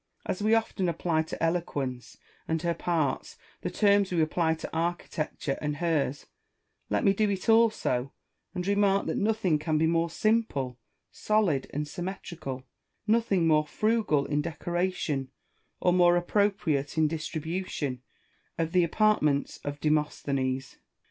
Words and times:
As 0.25 0.41
we 0.41 0.55
often 0.55 0.89
apply 0.89 1.21
to 1.21 1.43
Eloquence 1.43 2.17
and 2.47 2.59
her 2.63 2.73
parts 2.73 3.37
the 3.61 3.69
terms 3.69 4.11
we 4.11 4.19
apply 4.19 4.55
to 4.55 4.75
Architecture 4.75 5.59
and 5.61 5.75
hers, 5.75 6.25
let 6.89 7.03
me 7.03 7.13
do 7.13 7.29
it 7.29 7.47
also, 7.47 8.11
and 8.55 8.65
remark 8.65 9.05
that 9.05 9.17
nothing 9.19 9.59
can 9.59 9.77
be 9.77 9.85
more 9.85 10.09
simple, 10.09 10.79
solid, 11.11 11.67
and 11.71 11.85
syuimetrical, 11.85 12.63
nothing 13.05 13.45
more 13.45 13.67
frugal 13.67 14.25
in 14.25 14.41
decoration 14.41 15.29
or 15.79 15.93
more 15.93 16.17
appropriate 16.17 16.97
in 16.97 17.07
distribution, 17.07 18.01
than 18.57 18.71
the 18.71 18.83
apartments 18.83 19.59
of 19.63 19.79
Demosthenes. 19.79 20.77